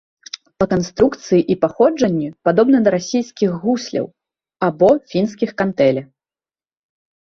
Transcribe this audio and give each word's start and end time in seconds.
Па 0.61 0.65
канструкцыі 0.71 1.41
і 1.55 1.57
паходжанню 1.65 2.29
падобны 2.49 2.77
да 2.87 2.95
расійскіх 2.97 3.49
гусляў, 3.67 4.05
або 4.69 4.89
фінскіх 5.13 5.49
кантэле. 5.63 6.01